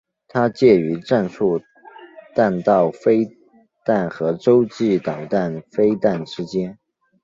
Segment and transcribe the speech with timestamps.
[0.27, 1.61] 它介于战术
[2.33, 3.37] 弹道飞
[3.85, 5.37] 弹和洲际弹道
[5.71, 6.79] 飞弹之间。